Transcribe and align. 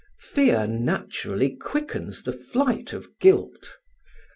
Fear 0.17 0.65
naturally 0.65 1.55
quickens 1.55 2.23
the 2.23 2.33
flight 2.33 2.91
of 2.91 3.19
guilt. 3.19 3.77